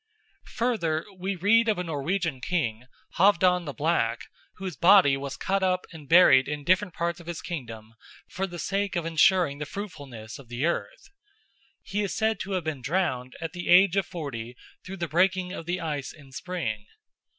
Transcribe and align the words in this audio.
Further, 0.55 1.05
we 1.15 1.35
read 1.35 1.69
of 1.69 1.77
a 1.77 1.83
Norwegian 1.83 2.41
king, 2.41 2.87
Halfdan 3.19 3.65
the 3.65 3.71
Black, 3.73 4.23
whose 4.55 4.75
body 4.75 5.15
was 5.15 5.37
cut 5.37 5.61
up 5.61 5.85
and 5.93 6.09
buried 6.09 6.47
in 6.47 6.63
different 6.63 6.95
parts 6.95 7.19
of 7.19 7.27
his 7.27 7.39
kingdom 7.43 7.93
for 8.27 8.47
the 8.47 8.57
sake 8.57 8.95
of 8.95 9.05
ensuring 9.05 9.59
the 9.59 9.67
fruitfulness 9.67 10.39
of 10.39 10.47
the 10.47 10.65
earth. 10.65 11.11
He 11.83 12.01
is 12.01 12.15
said 12.17 12.39
to 12.39 12.53
have 12.53 12.63
been 12.63 12.81
drowned 12.81 13.35
at 13.39 13.53
the 13.53 13.69
age 13.69 13.95
of 13.95 14.07
forty 14.07 14.55
through 14.83 14.97
the 14.97 15.07
breaking 15.07 15.53
of 15.53 15.67
the 15.67 15.79
ice 15.79 16.11
in 16.13 16.31
spring. 16.31 16.87